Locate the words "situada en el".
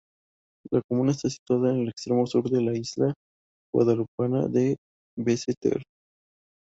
1.29-1.89